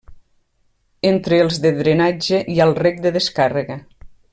[1.11, 3.83] Entre els de drenatge hi ha el Rec de Descàrrega.